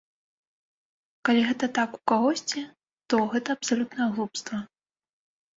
[1.27, 2.59] Калі гэта так у кагосьці,
[3.15, 4.57] то гэта абсалютнае глупства.